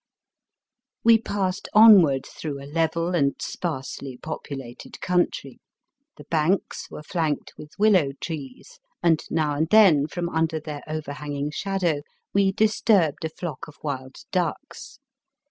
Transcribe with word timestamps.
We 1.03 1.21
passed 1.21 1.69
onward 1.75 2.25
through 2.25 2.59
a 2.59 2.65
level 2.65 3.09
and 3.13 3.35
sparsely 3.39 4.17
populated 4.17 4.99
country. 4.99 5.59
The 6.17 6.23
banks 6.23 6.89
were 6.89 7.03
flanked 7.03 7.53
with 7.55 7.77
willow 7.77 8.13
trees, 8.19 8.79
and 9.03 9.21
now 9.29 9.53
and 9.53 9.67
then, 9.69 10.07
from 10.07 10.27
under 10.29 10.59
their 10.59 10.81
overhanging 10.87 11.51
shadow, 11.51 12.01
we 12.33 12.51
dis 12.51 12.81
turbed 12.81 13.23
a 13.25 13.29
flock 13.29 13.67
of 13.67 13.75
wild 13.83 14.15
ducks. 14.31 14.97